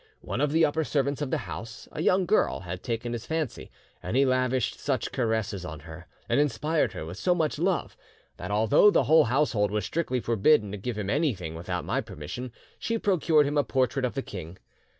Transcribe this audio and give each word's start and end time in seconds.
One 0.21 0.41
of 0.41 0.51
the 0.51 0.65
upper 0.65 0.83
servants 0.83 1.21
of 1.21 1.29
the 1.29 1.37
house, 1.45 1.87
a 1.91 2.01
young 2.01 2.25
girl, 2.25 2.61
had 2.61 2.81
taken 2.81 3.13
his 3.13 3.27
fancy, 3.27 3.69
and 4.01 4.17
he 4.17 4.25
lavished 4.25 4.79
such 4.79 5.11
caresses 5.11 5.63
on 5.63 5.81
her 5.81 6.07
and 6.27 6.39
inspired 6.39 6.93
her 6.93 7.05
with 7.05 7.17
so 7.19 7.35
much 7.35 7.59
love, 7.59 7.95
that 8.37 8.49
although 8.49 8.89
the 8.89 9.03
whole 9.03 9.25
household 9.25 9.69
was 9.69 9.85
strictly 9.85 10.19
forbidden 10.19 10.71
to 10.71 10.77
give 10.79 10.97
him 10.97 11.11
anything 11.11 11.53
without 11.53 11.85
my 11.85 12.01
permission, 12.01 12.51
she 12.79 12.97
procured 12.97 13.45
him 13.45 13.59
a 13.59 13.63
portrait 13.63 14.03
of 14.03 14.15
the 14.15 14.23
king. 14.23 14.57